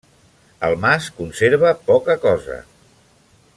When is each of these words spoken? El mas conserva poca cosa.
El 0.69 0.77
mas 0.85 1.09
conserva 1.19 1.75
poca 1.91 2.17
cosa. 2.27 2.59